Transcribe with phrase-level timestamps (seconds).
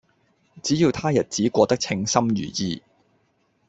[0.63, 2.81] 只要他日子過得稱心如意